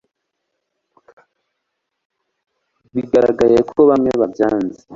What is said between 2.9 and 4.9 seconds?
bigaragaye ko bamwe babyanze